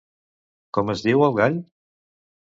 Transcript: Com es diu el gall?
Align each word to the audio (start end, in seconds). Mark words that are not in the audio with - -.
Com 0.77 0.87
es 0.93 1.03
diu 1.07 1.25
el 1.27 1.35
gall? 1.39 1.59